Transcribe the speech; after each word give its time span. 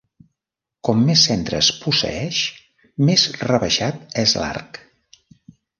Com 0.87 1.03
més 1.09 1.25
centres 1.29 1.69
posseeix, 1.83 2.41
més 3.11 3.29
rebaixat 3.47 4.21
és 4.25 4.39
l'arc. 4.43 4.83